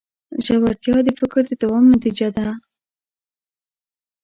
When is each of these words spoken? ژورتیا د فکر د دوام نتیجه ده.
ژورتیا 0.45 0.97
د 1.07 1.09
فکر 1.19 1.41
د 1.47 1.51
دوام 1.61 1.83
نتیجه 1.93 2.27
ده. 2.35 2.47